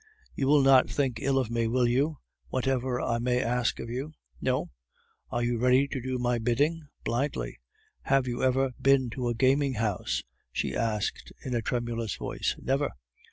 [0.33, 2.17] "You will not think ill of me, will you,
[2.47, 4.71] whatever I may ask of you?" "No."
[5.29, 7.59] "Are you ready to do my bidding?" "Blindly."
[8.05, 12.55] "Have you ever been to a gaming house?" she asked in a tremulous voice.
[12.59, 12.89] "Never."